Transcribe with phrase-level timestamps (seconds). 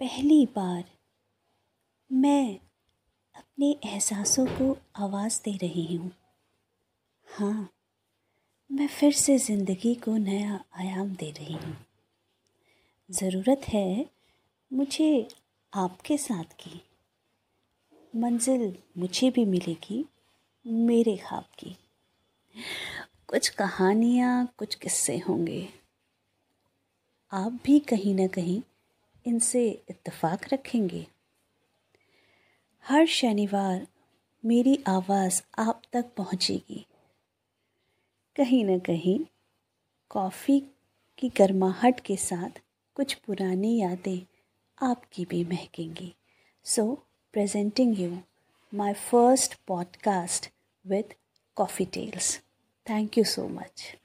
[0.00, 0.84] पहली बार
[2.12, 2.58] मैं
[3.36, 6.12] अपने एहसासों को आवाज़ दे रही हूँ।
[7.26, 7.70] हाँ
[8.72, 11.76] मैं फिर से ज़िंदगी को नया आयाम दे रही हूँ।
[13.10, 14.06] ज़रूरत है
[14.72, 15.28] मुझे
[15.72, 16.82] आपके साथ की।
[18.16, 20.04] मंजिल मुझे भी मिलेगी,
[20.66, 21.76] मेरे ख्वाब की।
[23.28, 25.68] कुछ कहानियाँ, कुछ किस्से होंगे।
[27.32, 28.62] आप भी कहीं ना कहीं
[29.26, 31.06] इनसे इत्तेफाक रखेंगे।
[32.84, 33.86] हर शनिवार
[34.44, 36.86] मेरी आवाज़ आप तक पहुंचेगी।
[38.36, 39.20] कहीं ना कहीं
[40.08, 40.60] कॉफ़ी
[41.18, 42.60] की गर्माहट के साथ
[42.94, 44.26] कुछ पुरानी यादें
[44.82, 46.14] आपकी भी महकेंगी।
[46.64, 48.18] So presenting you
[48.74, 50.50] my first podcast
[50.86, 51.14] with
[51.56, 52.38] coffee tales
[52.90, 53.96] thank you so much